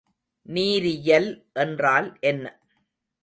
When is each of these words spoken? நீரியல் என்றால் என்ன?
நீரியல் 0.45 1.29
என்றால் 1.55 2.09
என்ன? 2.21 2.45